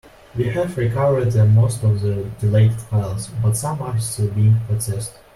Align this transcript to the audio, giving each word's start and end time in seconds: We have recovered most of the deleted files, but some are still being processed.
We 0.35 0.45
have 0.45 0.79
recovered 0.79 1.35
most 1.53 1.83
of 1.83 2.01
the 2.01 2.25
deleted 2.39 2.81
files, 2.81 3.29
but 3.43 3.55
some 3.55 3.83
are 3.83 3.99
still 3.99 4.31
being 4.31 4.59
processed. 4.67 5.13